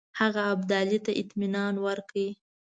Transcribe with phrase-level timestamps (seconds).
[0.19, 2.27] هغه ابدالي ته اطمینان ورکړی.